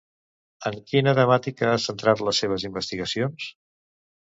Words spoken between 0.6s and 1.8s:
En quina temàtica ha